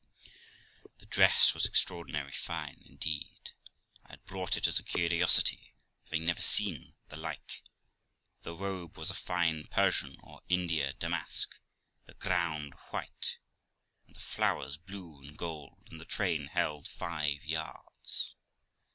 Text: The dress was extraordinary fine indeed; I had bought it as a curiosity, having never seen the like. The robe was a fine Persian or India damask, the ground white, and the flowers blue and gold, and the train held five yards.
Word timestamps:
The 0.97 1.05
dress 1.05 1.53
was 1.53 1.67
extraordinary 1.67 2.31
fine 2.31 2.81
indeed; 2.83 3.51
I 4.03 4.13
had 4.13 4.25
bought 4.25 4.57
it 4.57 4.65
as 4.67 4.79
a 4.79 4.83
curiosity, 4.83 5.75
having 6.05 6.25
never 6.25 6.41
seen 6.41 6.95
the 7.09 7.17
like. 7.17 7.61
The 8.41 8.55
robe 8.55 8.97
was 8.97 9.11
a 9.11 9.13
fine 9.13 9.65
Persian 9.67 10.17
or 10.23 10.41
India 10.49 10.93
damask, 10.93 11.55
the 12.05 12.15
ground 12.15 12.73
white, 12.89 13.37
and 14.07 14.15
the 14.15 14.19
flowers 14.21 14.75
blue 14.77 15.21
and 15.21 15.37
gold, 15.37 15.83
and 15.91 16.01
the 16.01 16.05
train 16.05 16.47
held 16.47 16.87
five 16.87 17.45
yards. 17.45 18.33